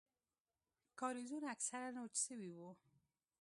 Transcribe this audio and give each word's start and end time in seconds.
کاريزونه 0.99 1.47
اکثره 1.55 1.89
وچ 2.03 2.15
سوي 2.25 2.49
وو. 2.57 2.69